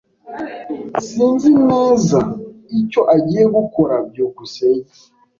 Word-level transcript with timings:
Sinzi 1.07 1.49
neza 1.69 2.19
icyo 2.79 3.01
agiye 3.15 3.43
gukora. 3.55 3.95
byukusenge 4.09 4.91